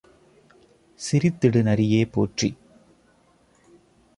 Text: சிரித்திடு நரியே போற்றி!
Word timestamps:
சிரித்திடு 0.99 1.61
நரியே 1.63 2.01
போற்றி! 2.05 2.49